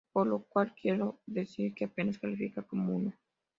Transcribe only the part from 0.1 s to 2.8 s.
Por lo cual quiero decir que apenas califica